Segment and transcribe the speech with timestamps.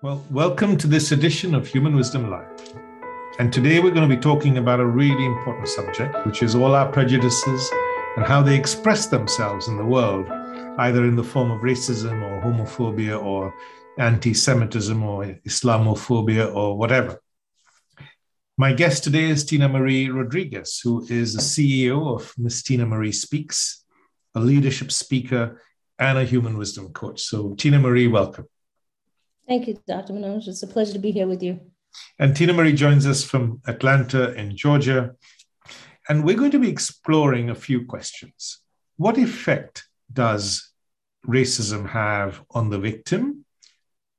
[0.00, 2.46] Well, welcome to this edition of Human Wisdom Live.
[3.40, 6.76] And today we're going to be talking about a really important subject, which is all
[6.76, 7.68] our prejudices
[8.14, 10.28] and how they express themselves in the world,
[10.78, 13.52] either in the form of racism or homophobia or
[13.98, 17.20] anti Semitism or Islamophobia or whatever.
[18.56, 23.84] My guest today is Tinamarie Rodriguez, who is the CEO of Miss Tinamarie Speaks,
[24.36, 25.60] a leadership speaker
[25.98, 27.20] and a human wisdom coach.
[27.22, 28.46] So, Tinamarie, welcome.
[29.48, 30.12] Thank you, Dr.
[30.12, 30.46] Manoj.
[30.46, 31.58] It's a pleasure to be here with you.
[32.18, 35.14] And Tinamarie joins us from Atlanta in Georgia.
[36.06, 38.58] And we're going to be exploring a few questions.
[38.98, 40.70] What effect does
[41.26, 43.46] racism have on the victim,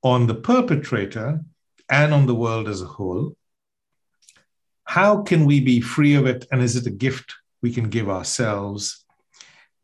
[0.02, 1.42] on the perpetrator,
[1.88, 3.36] and on the world as a whole?
[4.82, 6.44] How can we be free of it?
[6.50, 9.04] And is it a gift we can give ourselves?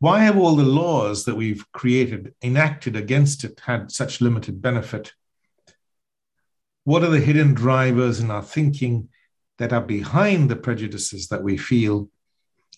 [0.01, 5.13] Why have all the laws that we've created enacted against it had such limited benefit?
[6.87, 9.09] What are the hidden drivers in our thinking
[9.59, 12.09] that are behind the prejudices that we feel?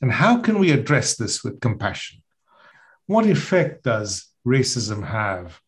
[0.00, 2.22] And how can we address this with compassion?
[3.04, 5.60] What effect does racism have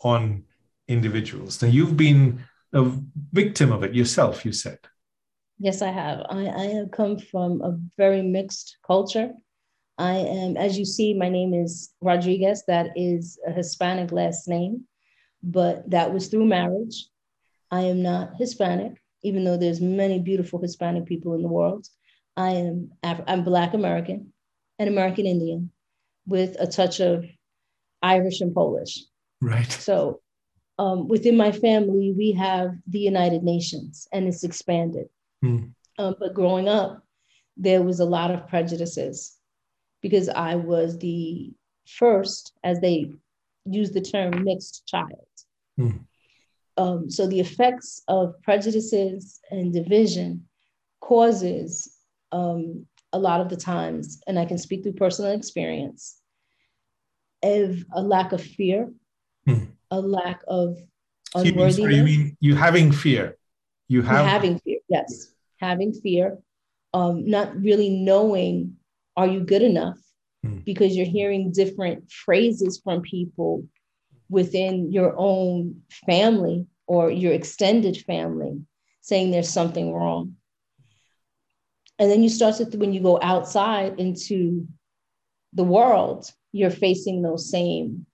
[0.00, 0.44] on
[0.88, 1.60] individuals?
[1.60, 2.90] Now, you've been a
[3.30, 4.78] victim of it yourself, you said.
[5.58, 6.20] Yes, I have.
[6.30, 9.32] I, I have come from a very mixed culture.
[9.98, 12.64] I am, as you see, my name is Rodriguez.
[12.68, 14.84] That is a Hispanic last name,
[15.42, 17.08] but that was through marriage.
[17.72, 21.88] I am not Hispanic, even though there's many beautiful Hispanic people in the world.
[22.36, 24.32] I am Af- I'm Black American
[24.78, 25.70] and American Indian
[26.26, 27.24] with a touch of
[28.02, 29.00] Irish and Polish.
[29.40, 29.72] Right.
[29.72, 30.20] So
[30.78, 35.06] um, within my family, we have the United Nations and it's expanded.
[35.40, 35.64] Hmm.
[35.98, 37.02] Um, but growing up,
[37.56, 39.36] there was a lot of prejudices
[40.02, 41.52] because I was the
[41.86, 43.12] first, as they
[43.64, 45.26] use the term, mixed child.
[45.76, 45.98] Hmm.
[46.76, 50.46] Um, so the effects of prejudices and division
[51.00, 51.92] causes
[52.30, 56.18] um, a lot of the times, and I can speak through personal experience,
[57.42, 58.90] of a lack of fear,
[59.46, 59.64] hmm.
[59.90, 60.78] a lack of
[61.34, 61.76] unworthiness.
[61.76, 63.36] So you mean you having fear?
[63.88, 66.38] You have having fear, yes, having fear,
[66.94, 68.76] um, not really knowing
[69.16, 69.98] are you good enough
[70.42, 70.58] hmm.
[70.58, 73.64] because you're hearing different phrases from people
[74.32, 78.58] within your own family or your extended family
[79.02, 80.36] saying there's something wrong.
[81.98, 84.66] And then you start to, when you go outside into
[85.52, 88.06] the world, you're facing those same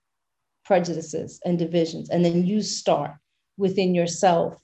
[0.64, 2.10] prejudices and divisions.
[2.10, 3.12] And then you start
[3.56, 4.60] within yourself.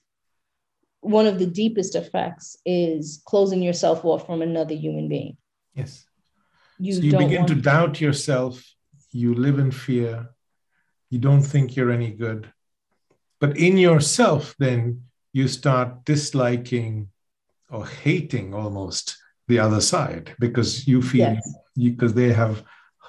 [1.03, 5.37] One of the deepest effects is closing yourself off from another human being.
[5.73, 6.05] Yes.
[6.81, 8.61] You, so you begin to doubt yourself.
[9.13, 10.34] You live in fear
[11.15, 12.53] you don't think you're any good.
[13.41, 17.09] But in yourself, then you start disliking
[17.71, 19.17] or hating almost
[19.47, 21.55] the other side because you feel yes.
[21.77, 22.65] because they have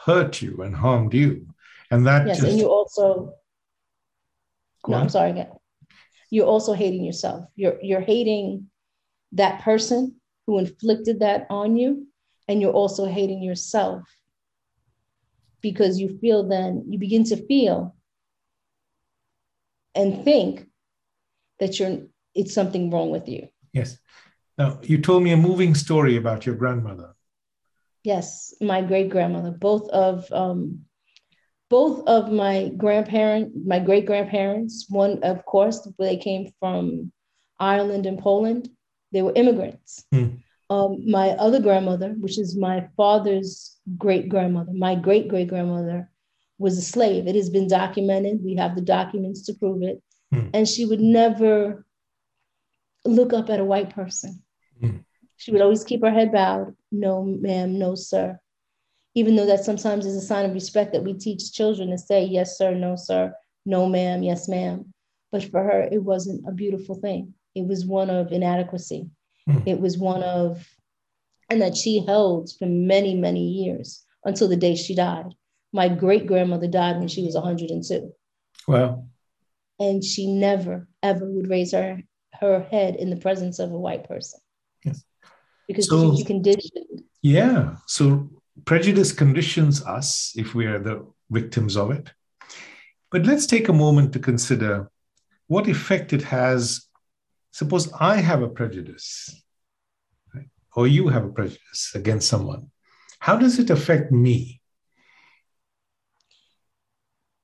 [0.06, 1.48] hurt you and harmed you.
[1.90, 3.34] And that yes, just, and you also
[4.88, 5.50] no, I'm sorry again.
[6.30, 7.50] You're also hating yourself.
[7.56, 8.70] You're you're hating
[9.32, 12.08] that person who inflicted that on you,
[12.48, 14.04] and you're also hating yourself
[15.66, 17.96] because you feel then you begin to feel
[19.96, 20.68] and think
[21.60, 21.98] that you're
[22.36, 23.48] it's something wrong with you.
[23.74, 23.98] Yes.
[24.60, 27.16] Now you told me a moving story about your grandmother.
[28.04, 29.50] Yes, my great grandmother.
[29.50, 30.86] Both of um,
[31.72, 34.86] both of my grandparent, my great grandparents.
[34.88, 37.12] One, of course, they came from
[37.60, 38.70] Ireland and Poland.
[39.12, 40.06] They were immigrants.
[40.12, 40.45] Hmm.
[40.70, 46.10] Um, my other grandmother, which is my father's great grandmother, my great great grandmother,
[46.58, 47.28] was a slave.
[47.28, 48.44] It has been documented.
[48.44, 50.02] We have the documents to prove it.
[50.34, 50.50] Mm.
[50.54, 51.86] And she would never
[53.04, 54.42] look up at a white person.
[54.82, 55.04] Mm.
[55.38, 56.76] She would always keep her head bowed.
[56.92, 58.40] No, ma'am, no, sir.
[59.14, 62.24] Even though that sometimes is a sign of respect that we teach children to say,
[62.24, 63.34] yes, sir, no, sir,
[63.66, 64.94] no, ma'am, yes, ma'am.
[65.32, 67.34] But for her, it wasn't a beautiful thing.
[67.54, 69.10] It was one of inadequacy.
[69.50, 69.64] Mm.
[69.68, 70.68] It was one of,
[71.50, 75.34] and that she held for many, many years until the day she died.
[75.72, 78.12] My great grandmother died when she was 102.
[78.68, 79.06] Wow.
[79.80, 82.02] And she never, ever would raise her,
[82.40, 84.40] her head in the presence of a white person.
[84.84, 85.04] Yes.
[85.68, 87.04] Because so, she's conditioned.
[87.22, 87.76] Yeah.
[87.88, 88.30] So
[88.64, 92.12] prejudice conditions us if we are the victims of it.
[93.12, 94.90] But let's take a moment to consider
[95.48, 96.85] what effect it has.
[97.56, 99.42] Suppose I have a prejudice,
[100.36, 100.50] right?
[100.76, 102.70] or you have a prejudice against someone.
[103.20, 104.62] How does it affect me?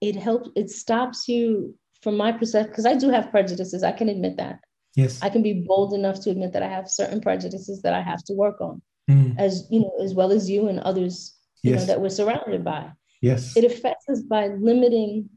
[0.02, 4.10] it helps it stops you from my perspective, because I do have prejudices, I can
[4.10, 4.60] admit that.
[4.96, 5.22] Yes.
[5.22, 8.22] I can be bold enough to admit that I have certain prejudices that I have
[8.26, 9.36] to work on, Mm.
[9.38, 12.92] as you know, as well as you and others, you know, that we're surrounded by.
[13.22, 13.56] Yes.
[13.56, 15.30] It affects us by limiting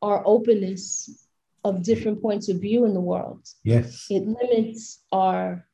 [0.00, 1.26] our openness
[1.64, 3.46] of different points of view in the world.
[3.62, 4.06] Yes.
[4.10, 5.66] It limits our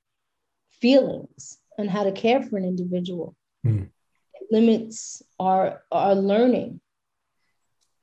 [0.81, 3.37] feelings and how to care for an individual.
[3.67, 3.88] Mm.
[4.35, 6.81] It limits our our learning.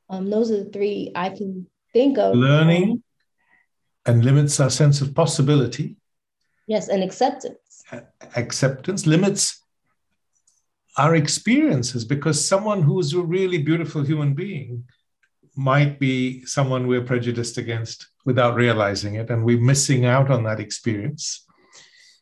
[0.10, 2.36] Um, those are the three I can think of.
[2.36, 3.04] Learning
[4.06, 5.98] and limits our sense of possibility.
[6.68, 7.84] yes, and acceptance.
[8.36, 9.62] acceptance limits
[10.98, 14.84] our experiences because someone who's a really beautiful human being
[15.56, 20.60] might be someone we're prejudiced against without realizing it and we're missing out on that
[20.60, 21.46] experience.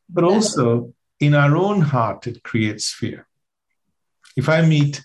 [0.10, 3.28] But also in our own heart it creates fear.
[4.36, 5.02] If i meet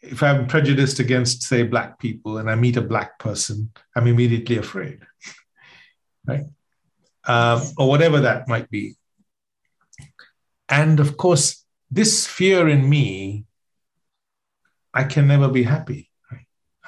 [0.00, 4.56] if i'm prejudiced against say black people and i meet a black person i'm immediately
[4.56, 5.00] afraid
[6.26, 6.44] right?
[7.26, 8.96] Um, or whatever that might be.
[10.68, 13.44] And of course, this fear in me,
[14.92, 16.10] I can never be happy.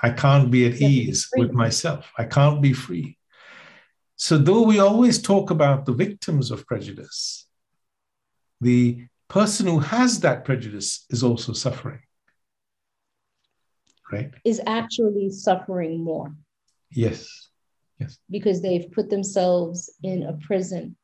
[0.02, 1.42] I can't be at ease free.
[1.42, 2.10] with myself.
[2.16, 3.18] I can't be free.
[4.16, 7.46] So, though we always talk about the victims of prejudice,
[8.60, 12.00] the person who has that prejudice is also suffering.
[14.10, 14.32] Right?
[14.44, 16.34] Is actually suffering more
[16.90, 17.28] Yes.
[18.00, 18.18] Yes.
[18.30, 20.96] because they've put themselves in a prison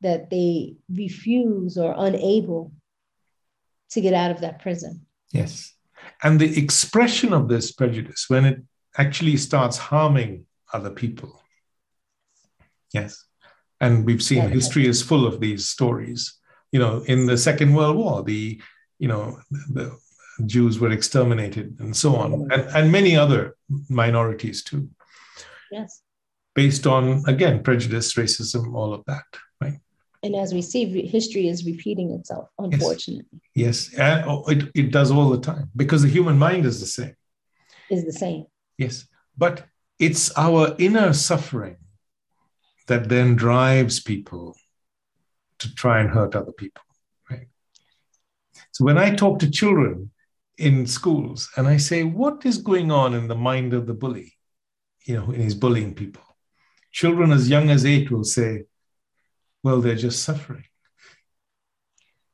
[0.00, 2.72] that they refuse or unable
[3.90, 5.06] to get out of that prison.
[5.32, 5.75] Yes.
[6.22, 8.62] And the expression of this prejudice, when it
[8.98, 11.42] actually starts harming other people.
[12.92, 13.24] Yes.
[13.80, 14.48] And we've seen Yeah.
[14.48, 16.34] history is full of these stories.
[16.72, 18.60] You know, in the Second World War, the,
[18.98, 19.96] you know, the
[20.46, 23.56] Jews were exterminated and so on, and, and many other
[23.88, 24.90] minorities too,
[25.70, 26.02] Yes.
[26.54, 29.24] based on, again, prejudice, racism, all of that.
[29.60, 29.78] Right.
[30.26, 33.94] And as we see, history is repeating itself, unfortunately, Yes.
[33.94, 37.14] And oh, it, it does all the time because the human mind is the same.
[37.88, 38.46] is the same.
[38.76, 39.06] Yes,
[39.38, 39.66] but
[40.00, 41.76] it's our inner suffering
[42.88, 44.56] that then drives people
[45.60, 46.82] to try and hurt other people,
[47.30, 47.46] right?
[48.72, 50.10] So when I talk to children
[50.58, 54.34] in schools and I say, what is going on in the mind of the bully,
[55.04, 56.24] you know, and he's bullying people,
[56.90, 58.64] children as young as eight will say,
[59.66, 60.62] well, they're just suffering.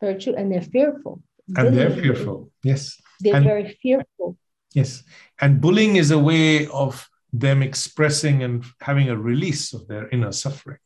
[0.02, 0.34] Very true.
[0.38, 1.22] And they're fearful.
[1.56, 2.38] And they're fearful.
[2.62, 3.00] Yes.
[3.20, 4.36] They're And- very fearful.
[4.74, 5.02] Yes.
[5.40, 7.08] And bullying is a way of
[7.44, 8.54] them expressing and
[8.88, 10.82] having a release of their inner suffering.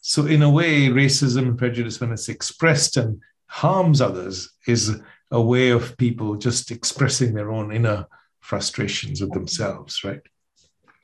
[0.00, 3.10] So, in a way, racism and prejudice, when it's expressed and
[3.46, 4.36] harms others,
[4.66, 4.82] is
[5.30, 8.00] a way of people just expressing their own inner
[8.40, 10.24] frustrations with themselves, right?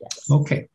[0.03, 0.15] Yes.
[0.39, 0.69] Okay.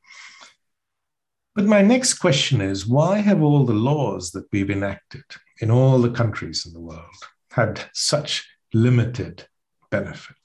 [1.56, 5.24] But my next question is why have all the laws that we've enacted
[5.62, 7.16] in all the countries in the world
[7.52, 9.46] had such limited
[9.90, 10.36] benefit?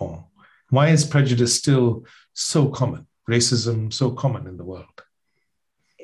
[0.00, 0.26] Or
[0.70, 5.02] why is prejudice still so common, racism so common in the world?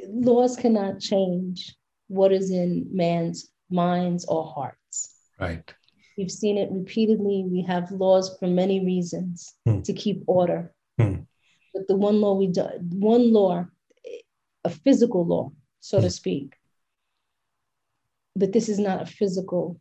[0.08, 1.74] Laws cannot change
[2.08, 5.14] what is in man's minds or hearts.
[5.38, 5.72] Right.
[6.18, 7.46] We've seen it repeatedly.
[7.48, 9.80] We have laws for many reasons Hmm.
[9.82, 10.74] to keep order.
[10.98, 11.20] Hmm.
[11.72, 13.66] But the one law we do, one law,
[14.64, 16.54] a physical law, so to speak.
[18.36, 19.80] But this is not a physical.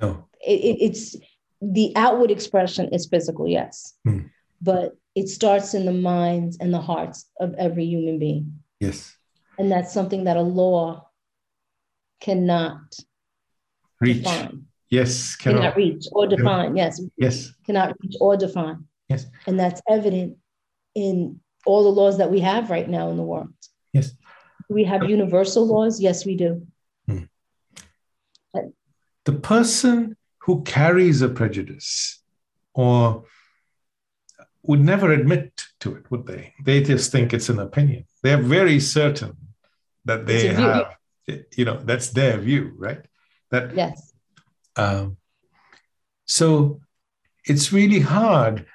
[0.00, 0.26] No.
[0.46, 1.16] It, it- it's
[1.62, 4.26] the outward expression is physical, yes, Hmm.
[4.60, 9.16] but it starts in the minds and the hearts of every human being, Yes.
[9.58, 11.08] and that's something that a law
[12.20, 12.94] cannot
[14.02, 14.18] Reach.
[14.18, 15.34] define, Yes.
[15.36, 15.76] cannot Cannot.
[15.76, 16.76] reach or define.
[16.76, 17.52] Yes, Yes.
[17.64, 18.86] cannot reach or define.
[19.08, 19.26] Yes.
[19.46, 20.36] And that's evident
[20.94, 23.54] in all the laws that we have right now in the world.
[23.92, 24.10] Yes.
[24.68, 26.00] Do we have universal laws?
[26.00, 26.66] Yes, we do.
[29.24, 32.22] the person who carries a prejudice
[32.74, 33.24] or
[34.62, 36.54] would never admit to it, would they?
[36.64, 38.04] They just think it's an opinion.
[38.22, 39.36] They're very certain
[40.04, 40.66] that they It's a view.
[40.66, 40.96] have,
[41.56, 43.04] you know, that's their view, right?
[43.50, 44.12] That Yes.
[44.76, 45.16] um,
[46.26, 46.80] so
[47.44, 48.66] it's really hard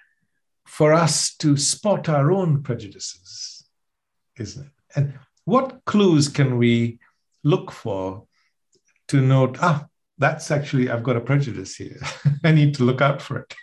[0.66, 3.66] for us to spot our own prejudices,
[4.38, 4.72] isn't it?
[4.96, 5.14] And
[5.46, 7.00] what clues can we
[7.44, 8.26] look for
[9.10, 12.00] to note, ah, that's actually, I've got a prejudice here.
[12.44, 13.56] I need to look out for it.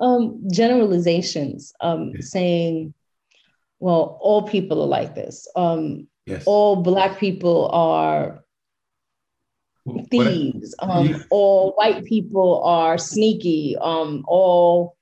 [0.00, 2.30] Um, generalizations, um, Yes.
[2.32, 2.94] saying,
[3.80, 5.48] well, all people are like this.
[5.56, 6.44] Um, Yes.
[6.46, 8.44] all Black people are
[10.10, 10.74] thieves.
[10.80, 11.24] Um.
[11.30, 13.76] All white people are sneaky.
[13.80, 14.97] Um, all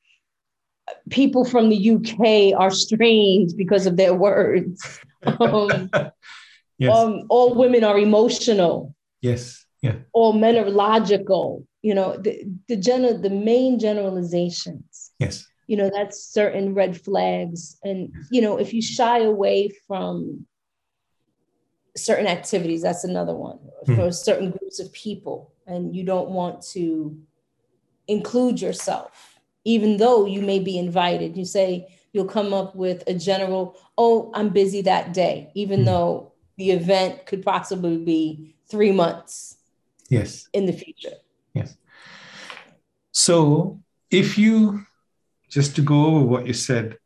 [1.10, 5.00] people from the UK are strange because of their words.
[5.40, 5.90] Um,
[6.78, 6.96] yes.
[6.96, 8.94] Um, all women are emotional.
[9.22, 9.64] Yes.
[9.82, 9.96] Yeah.
[10.12, 11.66] All men are logical.
[11.82, 15.10] You know, the, the general, the main generalizations.
[15.18, 15.44] Yes.
[15.66, 17.76] You know, that's certain red flags.
[17.82, 20.46] And, you know, if you shy away from
[21.96, 23.96] certain activities, that's another one mm.
[23.96, 25.52] for certain groups of people.
[25.66, 27.18] And you don't want to
[28.06, 29.35] include yourself,
[29.66, 31.36] even though you may be invited.
[31.36, 35.84] You say, you'll come up with a general, oh, I'm busy that day, even mm.
[35.84, 39.58] though the event could possibly be three months
[40.08, 41.16] yes in the future
[41.54, 41.76] yes
[43.12, 43.80] so
[44.10, 44.84] if you
[45.48, 46.98] just to go over what you said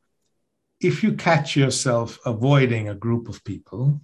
[0.80, 4.00] if you catch yourself avoiding a group of people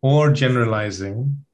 [0.00, 1.44] or generalizing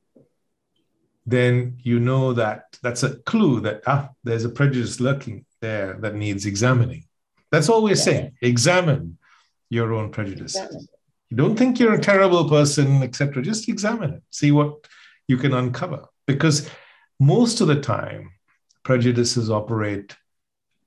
[1.26, 6.14] then you know that that's a clue that ah there's a prejudice lurking there that
[6.14, 7.04] needs examining.
[7.50, 7.94] That's all we're yeah.
[7.94, 8.32] saying.
[8.42, 9.18] Examine
[9.70, 10.88] your own prejudices examine.
[11.28, 14.22] you don't think you're a terrible person etc just examine it.
[14.30, 14.86] See what
[15.26, 16.06] you can uncover.
[16.26, 16.70] Because
[17.20, 18.30] most of the time
[18.84, 20.16] prejudices operate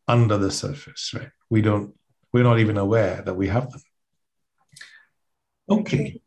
[0.08, 1.30] under the surface right?
[1.50, 1.94] We don't
[2.34, 3.82] we're not even aware that we have them.
[5.70, 6.22] Okay.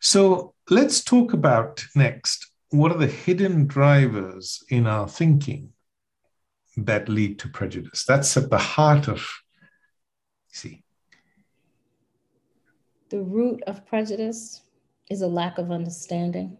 [0.00, 5.72] So let's talk about next what are the hidden drivers in our thinking
[6.76, 9.26] that lead to prejudice that's at the heart of
[10.48, 10.82] see
[13.10, 14.62] the root of prejudice
[15.10, 16.56] is a lack of understanding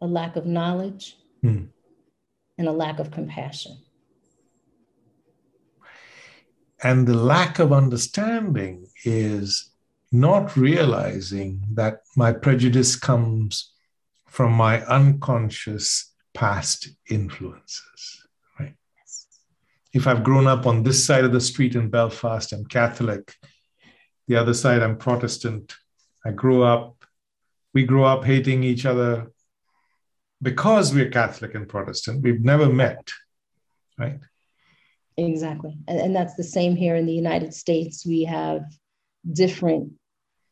[0.00, 1.64] a lack of knowledge, hmm.
[2.56, 3.78] and a lack of compassion.
[6.82, 9.70] And the lack of understanding is
[10.12, 13.72] not realizing that my prejudice comes
[14.26, 18.27] from my unconscious past influences.
[19.98, 23.34] If I've grown up on this side of the street in Belfast, I'm Catholic.
[24.28, 25.74] The other side, I'm Protestant.
[26.24, 27.04] I grew up,
[27.74, 29.32] we grew up hating each other,
[30.40, 33.10] because we're Catholic and Protestant, we've never met,
[33.98, 34.20] right?
[35.16, 35.76] Exactly.
[35.88, 38.06] And, and that's the same here in the United States.
[38.06, 38.62] We have
[39.32, 39.94] different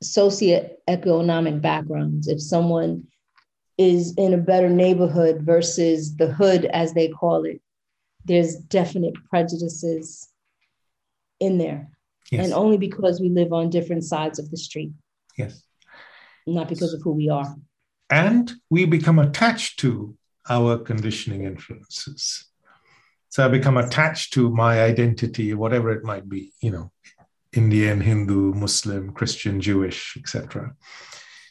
[0.02, 2.26] socioeconomic backgrounds.
[2.26, 3.06] If someone
[3.78, 7.60] is in a better neighborhood versus the hood, as they call it,
[8.26, 10.28] there's definite prejudices
[11.40, 11.90] in there.
[12.30, 12.44] Yes.
[12.44, 14.92] And only because we live on different sides of the street.
[15.38, 15.62] Yes.
[16.46, 17.56] Not because of who we are
[18.10, 20.16] and we become attached to
[20.48, 22.44] our conditioning influences.
[23.28, 26.92] So I become attached to my identity, whatever it might be, you know,
[27.52, 30.74] Indian, Hindu, Muslim, Christian, Jewish, etc.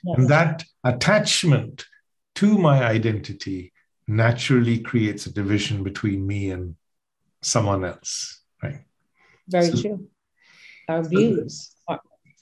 [0.03, 0.17] Yes.
[0.17, 1.85] And that attachment
[2.35, 3.73] to my identity
[4.07, 6.75] naturally creates a division between me and
[7.41, 8.81] someone else, right?
[9.47, 10.07] Very so, true.
[10.87, 11.75] Our views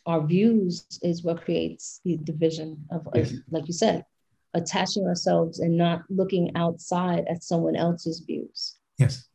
[0.06, 3.34] our views is what creates the division of, yes.
[3.50, 4.06] like you said,
[4.54, 8.76] attaching ourselves and not looking outside at someone else's views.
[8.98, 9.28] Yes.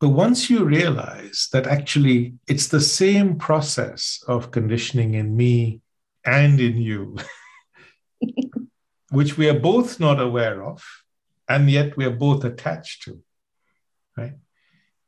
[0.00, 5.80] But once you realize that actually it's the same process of conditioning in me
[6.24, 7.16] and in you,
[9.10, 10.84] which we are both not aware of,
[11.48, 13.22] and yet we are both attached to,
[14.16, 14.34] right?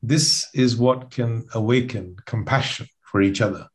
[0.03, 3.69] This is what can awaken compassion for each other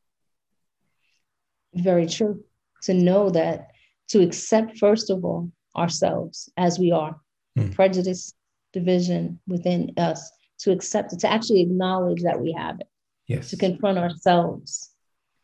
[1.76, 2.44] very true.
[2.84, 3.72] To know that,
[4.10, 7.16] to accept, first of all, ourselves as we are,
[7.58, 7.74] mm.
[7.74, 8.34] prejudice,
[8.74, 12.88] division within us, to accept it, to actually acknowledge that we have it,
[13.28, 13.50] yes.
[13.50, 14.92] to confront ourselves.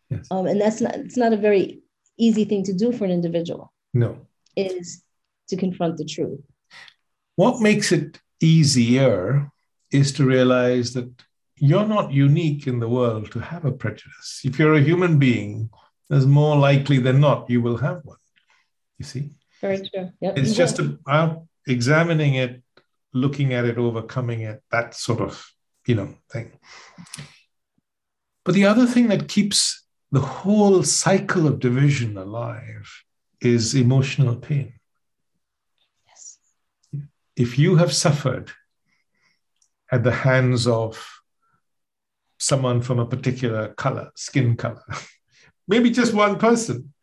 [0.09, 0.27] Yes.
[0.29, 1.81] Um, and that's not, it's not a very
[2.17, 3.73] easy thing to do for an individual.
[3.93, 4.27] No.
[4.55, 5.03] Is
[5.49, 6.41] to confront the truth.
[7.35, 9.49] What makes it easier
[9.91, 11.09] is to realize that
[11.57, 14.41] you're not unique in the world to have a prejudice.
[14.43, 15.69] If you're a human being
[16.11, 18.17] there's more likely than not you will have one.
[18.97, 19.29] You see?
[19.61, 20.11] Very true.
[20.19, 20.37] Yep.
[20.37, 22.61] It's just about examining it,
[23.13, 25.49] looking at it, overcoming it, that sort of,
[25.87, 26.51] you know, thing.
[28.43, 32.91] But the other thing that keeps the whole cycle of division alive
[33.41, 34.73] is emotional pain.
[36.07, 36.37] Yes.
[37.35, 38.51] If you have suffered
[39.91, 41.03] at the hands of
[42.39, 44.83] someone from a particular color, skin color,
[45.67, 46.93] maybe just one person.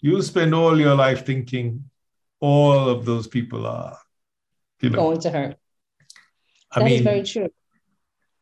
[0.00, 1.84] You spend all your life thinking
[2.40, 3.96] all of those people are,
[4.80, 5.56] you know, going to hurt.
[6.72, 7.50] I that mean, is very true.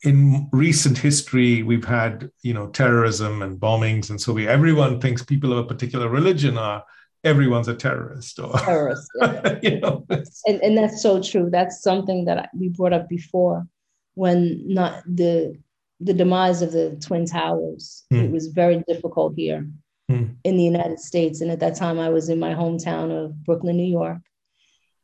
[0.02, 5.22] In recent history, we've had, you know, terrorism and bombings, and so we everyone thinks
[5.22, 6.82] people of a particular religion are
[7.24, 9.08] everyone's a terrorist or terrorist.
[9.20, 9.58] Yeah.
[9.62, 10.06] you know,
[10.46, 11.48] and, and that's so true.
[11.50, 13.66] That's something that we brought up before
[14.14, 15.56] when not the
[16.00, 18.04] the demise of the Twin Towers.
[18.12, 18.24] Mm.
[18.24, 19.68] It was very difficult here
[20.10, 20.34] mm.
[20.44, 21.42] in the United States.
[21.42, 24.18] And at that time, I was in my hometown of Brooklyn, New York.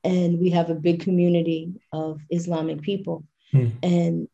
[0.04, 3.24] And we have a big community of Islamic people.
[3.52, 3.72] Mm.
[3.82, 4.28] And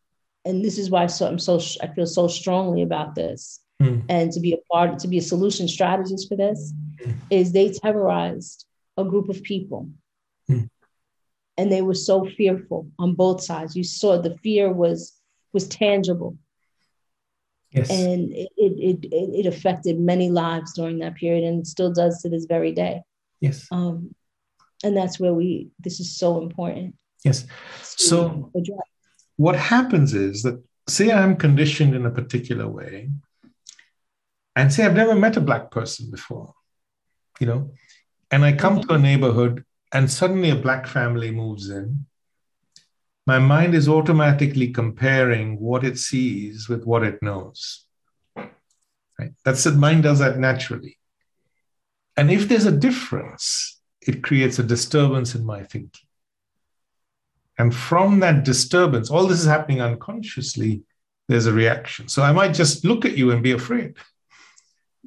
[0.45, 3.61] and this is why so, I'm so I feel so strongly about this.
[3.81, 4.01] Hmm.
[4.09, 6.82] And to be a part, to be a solution strategist for this, hmm.
[7.30, 8.66] Is they terrorized
[8.97, 9.88] a group of people
[10.47, 10.64] hmm.
[11.56, 15.12] and they were so fearful on both sides you saw the fear was
[15.52, 16.37] was tangible
[17.73, 17.90] Yes.
[17.90, 22.28] And it, it, it, it affected many lives during that period and still does to
[22.28, 23.02] this very day.
[23.40, 23.66] Yes.
[23.71, 24.14] Um,
[24.85, 26.97] and that's where we, this is so important.
[27.25, 27.47] Yes.
[27.82, 28.78] So address.
[29.37, 33.11] what happens is that, say I'm conditioned in a particular way,
[34.54, 36.52] and say I've never met a Black person before,
[37.41, 37.73] you know,
[38.31, 38.89] and I come mm-hmm.
[38.89, 42.07] to a neighborhood and suddenly a Black family moves in
[43.27, 47.85] my mind is automatically comparing what it sees with what it knows.
[48.37, 49.33] Right?
[49.45, 49.77] That's it.
[49.77, 50.99] Mind does that naturally.
[52.17, 56.07] And if there's a difference, it creates a disturbance in my thinking.
[57.59, 60.83] And from that disturbance, all this is happening unconsciously,
[61.29, 62.09] there's a reaction.
[62.09, 63.97] So I might just look at you and be afraid.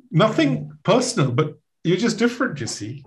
[0.09, 3.03] Nothing personal, but you're just different, you see.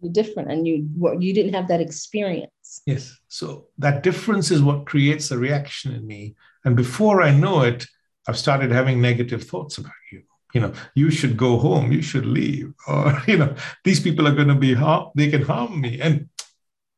[0.00, 0.88] You're different and you
[1.18, 2.82] you didn't have that experience.
[2.86, 3.16] Yes.
[3.28, 6.36] So that difference is what creates a reaction in me.
[6.64, 7.86] And before i know it
[8.26, 10.22] i've started having negative thoughts about you.
[10.54, 14.34] You know you should go home you should leave or you know these people are
[14.34, 16.28] going to be harm they can harm me and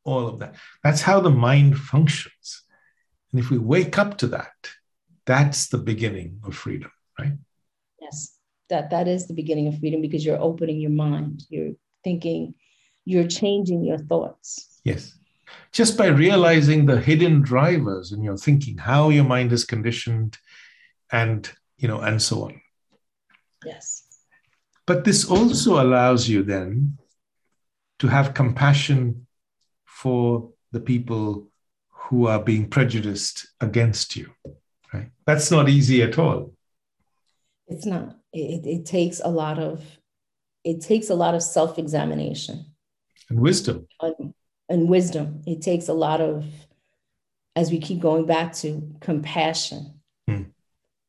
[0.03, 0.55] all of that.
[0.83, 2.63] That's how the mind functions.
[3.31, 4.55] And if we wake up to that
[5.25, 7.33] that's the beginning of freedom right
[8.71, 11.73] that that is the beginning of freedom because you're opening your mind you're
[12.03, 12.55] thinking
[13.05, 14.79] you're changing your thoughts.
[14.83, 15.17] Yes.
[15.71, 20.37] Just by realizing the hidden drivers in your thinking, how your mind is conditioned,
[21.11, 22.61] and you know, and so on.
[23.65, 24.03] Yes.
[24.85, 26.97] But this also allows you then
[27.99, 29.27] to have compassion
[29.85, 31.49] for the people
[31.89, 34.31] who are being prejudiced against you.
[34.93, 35.11] Right?
[35.25, 36.53] That's not easy at all.
[37.71, 38.17] It's not.
[38.33, 39.83] It, it takes a lot of
[40.63, 42.71] it takes a lot of self-examination
[43.31, 43.87] and wisdom.
[44.01, 44.33] And,
[44.69, 45.41] and wisdom.
[45.47, 46.45] It takes a lot of,
[47.55, 50.43] as we keep going back to, compassion hmm.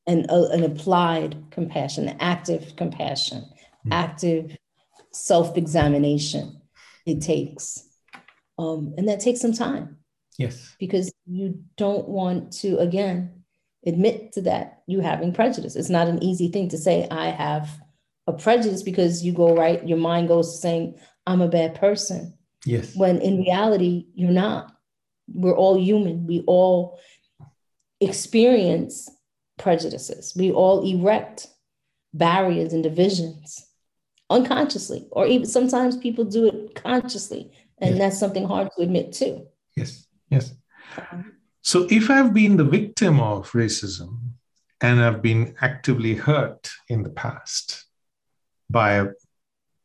[0.07, 3.44] and uh, an applied compassion, active compassion,
[3.83, 3.92] hmm.
[3.92, 4.57] active
[5.12, 6.61] self examination.
[7.05, 7.83] It takes.
[8.57, 9.96] Um, and that takes some time.
[10.38, 10.77] Yes.
[10.79, 13.41] Because you don't want to, again,
[13.84, 15.76] admit to that you having prejudice.
[15.76, 17.68] It's not an easy thing to say, I have
[18.26, 22.36] a prejudice because you go right, your mind goes to saying, I'm a bad person.
[22.64, 22.94] Yes.
[22.94, 24.72] When in reality, you're not.
[25.28, 26.26] We're all human.
[26.26, 27.00] We all
[28.00, 29.08] experience
[29.58, 30.34] prejudices.
[30.36, 31.48] We all erect
[32.12, 33.66] barriers and divisions
[34.30, 37.52] unconsciously, or even sometimes people do it consciously.
[37.78, 37.98] And yes.
[37.98, 39.46] that's something hard to admit too.
[39.76, 40.52] Yes, yes.
[41.10, 41.32] Um,
[41.62, 44.18] so if I've been the victim of racism
[44.81, 47.87] and I've been actively hurt in the past
[48.68, 49.07] by a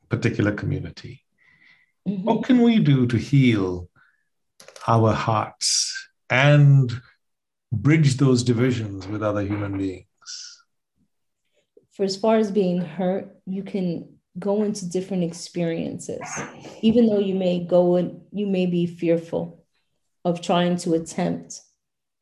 [0.10, 1.24] particular community,
[2.08, 2.24] Mm-hmm.
[2.24, 3.90] What can we do to heal
[4.88, 6.92] our hearts and
[7.72, 10.06] bridge those divisions with other human beings?
[11.92, 14.08] For as far as being hurt, you can
[14.40, 16.22] go into different experiences.
[16.82, 19.66] Even though you may go and you may be fearful
[20.24, 21.60] of trying to attempt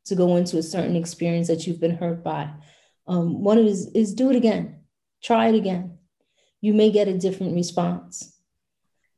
[0.06, 2.50] to go into a certain experience that you've been hurt by.
[3.08, 4.82] Um, one is is do it again.
[5.24, 5.98] Try it again.
[6.62, 8.36] You may get a different response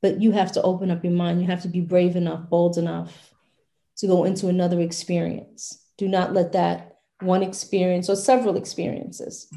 [0.01, 1.41] but you have to open up your mind.
[1.41, 3.33] You have to be brave enough, bold enough
[3.97, 5.83] to go into another experience.
[5.97, 9.51] Do not let that one experience or several experiences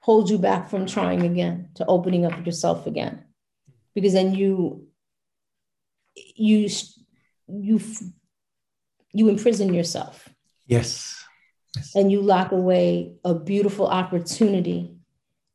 [0.00, 3.24] hold you back from trying again, to opening up yourself again.
[3.94, 4.86] Because then you
[6.14, 6.68] you
[7.48, 7.80] you
[9.18, 10.28] you imprison yourself.
[10.66, 11.24] Yes.
[11.74, 11.94] yes.
[11.94, 14.96] And you lock away a beautiful opportunity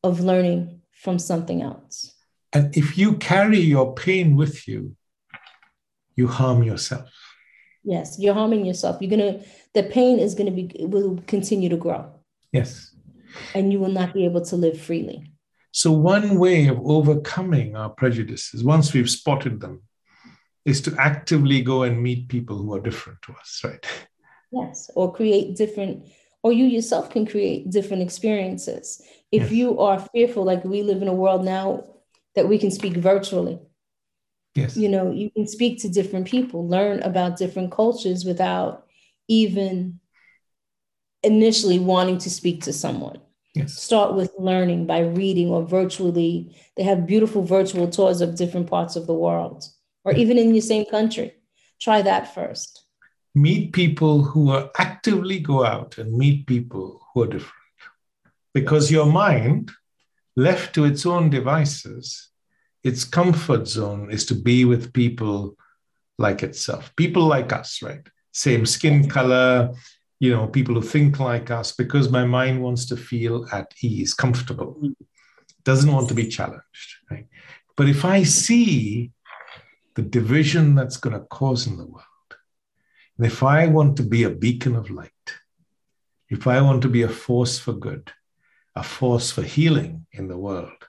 [0.04, 2.14] of learning from something else.
[2.54, 4.96] And if you carry your pain with you,
[6.16, 7.10] you harm yourself.
[7.84, 8.98] Yes, you're harming yourself.
[9.02, 9.40] You're gonna
[9.74, 12.12] the pain is gonna be will continue to grow.
[12.52, 12.94] Yes.
[13.56, 15.32] And you will not be able to live freely.
[15.72, 19.82] So one way of overcoming our prejudices, once we've spotted them,
[20.66, 23.86] is to actively go and meet people who are different to us, right?
[24.52, 26.08] Yes, or create different,
[26.44, 29.02] or you yourself can create different experiences.
[29.32, 29.52] If yes.
[29.52, 31.86] you are fearful, like we live in a world now
[32.36, 33.60] that we can speak virtually.
[34.56, 34.76] Yes.
[34.76, 38.86] You know, you can speak to different people, learn about different cultures without
[39.28, 40.00] even
[41.24, 43.20] initially wanting to speak to someone.
[43.56, 43.74] Yes.
[43.74, 46.56] Start with learning by reading or virtually.
[46.76, 49.64] They have beautiful virtual tours of different parts of the world,
[50.04, 51.34] or even in your same country.
[51.80, 52.86] Try that first.
[53.34, 57.56] Meet people who are actively go out and meet people who are different.
[58.54, 59.72] Because your mind,
[60.36, 62.30] left to its own devices,
[62.84, 65.56] its comfort zone is to be with people
[66.18, 68.06] like itself, people like us, right?
[68.32, 69.72] Same skin color,
[70.20, 74.14] you know, people who think like us, because my mind wants to feel at ease,
[74.14, 74.80] comfortable,
[75.64, 77.28] doesn't want to be challenged, right?
[77.76, 79.12] But if I see
[79.96, 82.06] the division that's going to cause in the world,
[83.18, 85.12] and if I want to be a beacon of light,
[86.30, 88.12] if I want to be a force for good,
[88.76, 90.88] a force for healing in the world,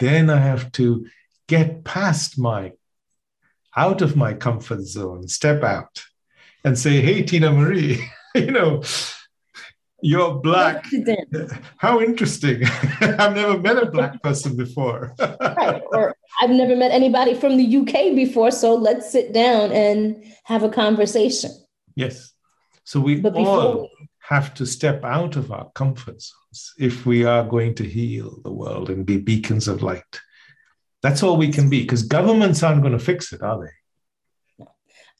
[0.00, 1.06] then I have to
[1.46, 2.72] get past my,
[3.76, 6.02] out of my comfort zone, step out
[6.64, 8.02] and say, hey, Tinamarie,
[8.34, 8.82] you know,
[10.02, 10.84] you're black.
[11.76, 12.62] How interesting.
[13.00, 15.14] I've never met a black person before.
[15.40, 15.82] right.
[15.92, 18.50] Or I've never met anybody from the UK before.
[18.50, 21.50] So let's sit down and have a conversation.
[21.94, 22.32] Yes.
[22.84, 23.88] So we but all
[24.20, 28.52] have to step out of our comfort zones if we are going to heal the
[28.52, 30.20] world and be beacons of light.
[31.02, 34.66] That's all we can be because governments aren't going to fix it, are they?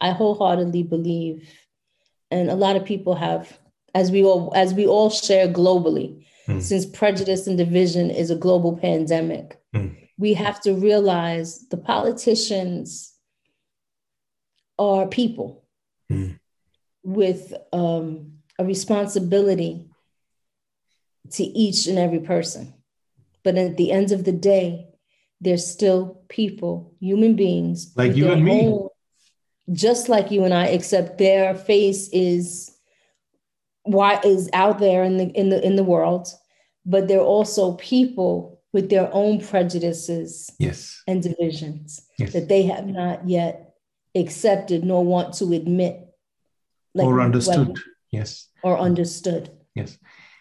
[0.01, 1.49] I wholeheartedly believe,
[2.31, 3.59] and a lot of people have,
[3.94, 6.61] as we all as we all share globally, mm.
[6.61, 9.96] since prejudice and division is a global pandemic, mm.
[10.18, 13.14] we have to realize the politicians
[14.79, 15.64] are people
[16.11, 16.38] mm.
[17.03, 19.87] with um, a responsibility
[21.33, 22.74] to each and every person.
[23.42, 24.88] But at the end of the day,
[25.40, 27.92] they're still people, human beings.
[27.96, 28.66] Like you and me.
[28.66, 28.88] Own,
[29.72, 32.70] just like you and I, except their face is
[33.83, 36.29] why is out there in the in the in the world,
[36.85, 41.03] but they're also people with their own prejudices yes.
[41.09, 42.33] and divisions yes.
[42.33, 43.75] that they have not yet
[44.14, 46.07] accepted nor want to admit.
[46.95, 47.79] Like, or understood.
[48.12, 49.51] Yes or understood.
[49.75, 49.99] Yes.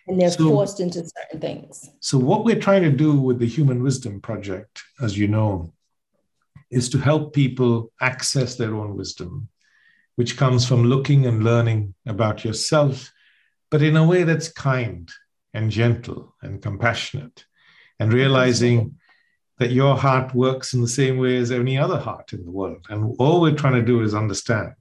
[0.08, 1.90] And they're so, forced into certain things.
[2.00, 5.74] So, what we're trying to do with the Human Wisdom Project, as you know,
[6.72, 9.50] is to help people access their own wisdom,
[10.16, 13.12] which comes from looking and learning about yourself,
[13.72, 15.10] but in a way that's kind
[15.54, 17.46] and gentle and compassionate,
[18.00, 18.96] and realizing
[19.58, 22.86] that your heart works in the same way as any other heart in the world.
[22.90, 24.74] And all we're trying to do is understand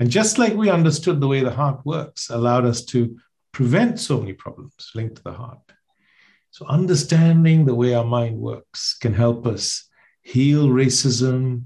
[0.00, 3.18] and just like we understood the way the heart works, allowed us to
[3.52, 5.58] prevent so many problems linked to the heart.
[6.50, 9.88] So, understanding the way our mind works can help us
[10.22, 11.64] heal racism,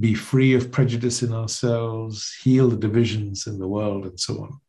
[0.00, 4.60] be free of prejudice in ourselves, heal the divisions in the world, and so on.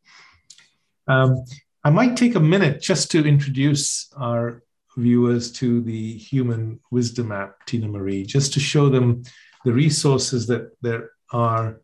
[1.06, 1.44] Um,
[1.84, 4.62] I might take a minute just to introduce our
[4.96, 9.22] viewers to the Human Wisdom app, Tinamarie, just to show them
[9.64, 11.80] the resources that there are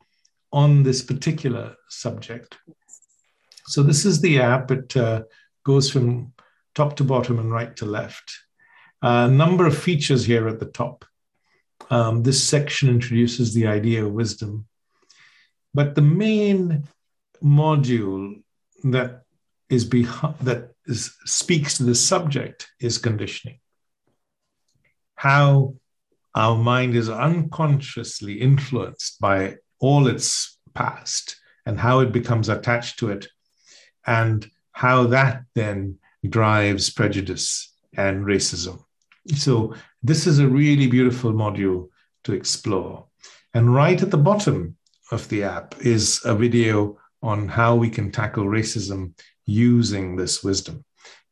[0.53, 2.57] on this particular subject.
[3.67, 4.71] So this is the app.
[4.71, 5.23] It uh,
[5.65, 6.33] goes from
[6.75, 8.33] top to bottom and right to left.
[9.03, 11.05] A uh, number of features here at the top.
[11.91, 14.67] Um, this section introduces the idea of wisdom.
[15.73, 16.85] But the main
[17.43, 18.43] module
[18.85, 19.23] that
[19.69, 23.61] is behind that is, speaks to the subject is conditioning.
[25.15, 25.75] How
[26.35, 33.11] our mind is unconsciously influenced by all its past and how it becomes attached to
[33.11, 33.29] it,
[34.07, 38.83] and how that then drives prejudice and racism.
[39.37, 41.89] So, this is a really beautiful module
[42.25, 43.07] to explore.
[43.53, 44.77] And right at the bottom
[45.13, 49.13] of the app is a video on how we can tackle racism
[49.47, 50.85] using this wisdom.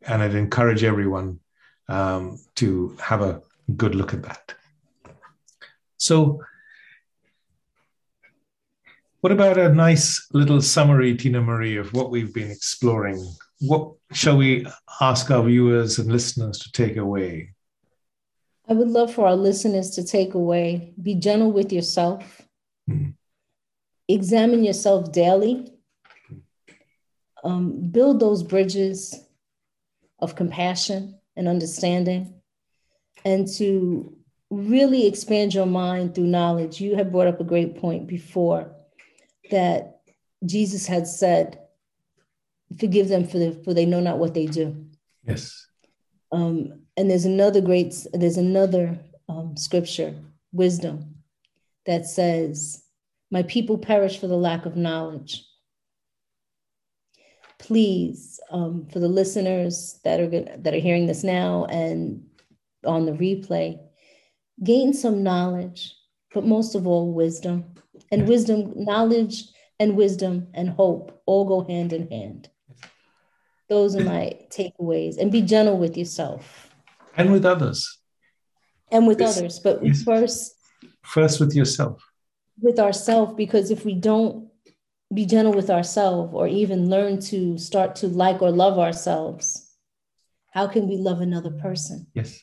[0.03, 1.41] And I'd encourage everyone
[1.89, 3.41] um, to have a
[3.77, 4.55] good look at that.
[5.97, 6.43] So,
[9.21, 13.27] what about a nice little summary, Tinamarie, of what we've been exploring?
[13.61, 14.65] What shall we
[15.01, 17.51] ask our viewers and listeners to take away?
[18.69, 22.43] I would love for our listeners to take away be gentle with yourself,
[22.89, 23.15] mm.
[24.07, 25.73] examine yourself daily,
[27.45, 29.15] um, build those bridges
[30.19, 32.35] of compassion and understanding,
[33.25, 34.17] and to
[34.51, 36.81] really expand your mind through knowledge.
[36.81, 38.75] You have brought up a great point before
[39.51, 40.01] that
[40.45, 41.59] Jesus had said,
[42.79, 44.87] "Forgive them for the, for they know not what they do."
[45.25, 45.67] Yes.
[46.33, 48.99] Um, and there's another great there's another
[49.29, 50.15] um, scripture,
[50.53, 51.15] wisdom,
[51.87, 52.83] that says,
[53.31, 55.45] "My people perish for the lack of knowledge."
[57.59, 62.25] Please, um, for the listeners that are that are hearing this now and
[62.85, 63.79] on the replay,
[64.63, 65.95] gain some knowledge,
[66.33, 67.75] but most of all, wisdom.
[68.11, 69.45] And wisdom, knowledge
[69.81, 72.49] and wisdom and hope all go hand in hand.
[73.69, 75.19] Those are my takeaways.
[75.19, 76.71] And be gentle with yourself.
[77.17, 77.99] And with others.
[78.91, 79.37] And with yes.
[79.37, 79.59] others.
[79.59, 80.03] But yes.
[80.03, 80.55] first,
[81.03, 82.03] first with yourself.
[82.61, 84.48] With ourselves, because if we don't
[85.13, 89.75] be gentle with ourselves or even learn to start to like or love ourselves,
[90.51, 92.07] how can we love another person?
[92.15, 92.41] Yes.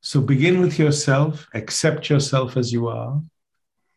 [0.00, 3.22] So begin with yourself, accept yourself as you are.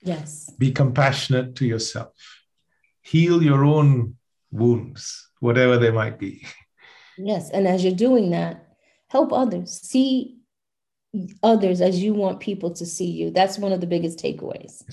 [0.01, 0.49] Yes.
[0.57, 2.13] Be compassionate to yourself.
[3.01, 4.15] Heal your own
[4.51, 6.45] wounds, whatever they might be.
[7.17, 7.49] Yes.
[7.49, 8.65] And as you're doing that,
[9.09, 9.81] help others.
[9.81, 10.37] See
[11.43, 13.31] others as you want people to see you.
[13.31, 14.83] That's one of the biggest takeaways,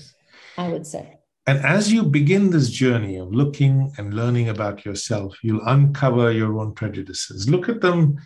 [0.57, 1.19] I would say.
[1.47, 6.59] And as you begin this journey of looking and learning about yourself, you'll uncover your
[6.59, 7.47] own prejudices.
[7.47, 8.17] Look at them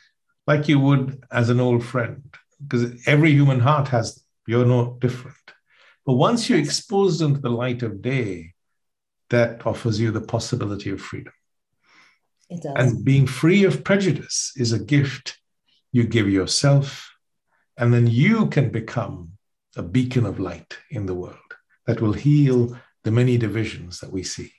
[0.48, 2.24] like you would as an old friend
[2.66, 4.24] because every human heart has them.
[4.48, 5.36] You're no different.
[6.06, 8.54] But once you expose them to the light of day,
[9.30, 11.34] that offers you the possibility of freedom.
[12.50, 12.74] It does.
[12.76, 15.38] And being free of prejudice is a gift
[15.92, 17.12] you give yourself,
[17.78, 19.32] and then you can become
[19.76, 21.38] a beacon of light in the world
[21.86, 22.76] that will heal
[23.10, 24.52] the many divisions that we see.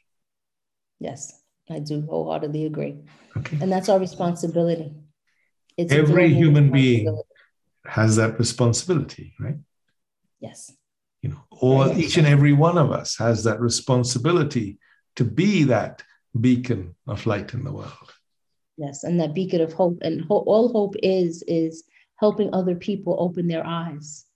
[0.99, 2.97] Yes, I do wholeheartedly agree.
[3.37, 3.59] Okay.
[3.61, 4.93] And that's our responsibility.
[5.77, 7.17] It's Every human being
[7.87, 9.59] has that responsibility, right?
[10.41, 10.73] Yes.
[11.23, 14.81] You know, or each and every one of us has that responsibility
[15.15, 16.03] to be that
[16.41, 18.09] beacon of light in the world.
[18.77, 19.99] Yes, and that beacon of hope.
[20.03, 21.85] And ho- all hope is is
[22.17, 24.27] helping other people open their eyes.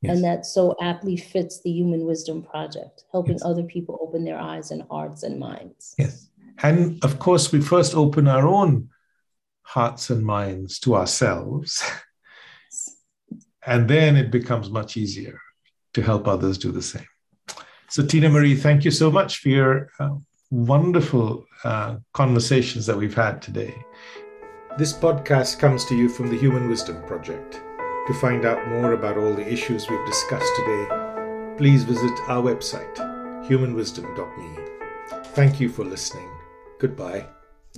[0.00, 0.14] Yes.
[0.14, 3.44] And that so aptly fits the Human Wisdom Project, helping yes.
[3.44, 5.94] other people open their eyes and hearts and minds.
[5.98, 6.28] Yes.
[6.62, 8.90] And of course, we first open our own
[9.62, 11.82] hearts and minds to ourselves.
[13.66, 15.40] And then it becomes much easier
[15.92, 17.06] to help others do the same.
[17.90, 20.16] So, Tinamarie, thank you so much for your uh,
[20.50, 23.74] wonderful uh, conversations that we've had today.
[24.78, 27.60] This podcast comes to you from the Human Wisdom Project.
[28.08, 32.96] To find out more about all the issues we've discussed today, please visit our website,
[33.46, 34.64] humanwisdom.me.
[35.34, 36.30] Thank you for listening.
[36.78, 37.26] Goodbye.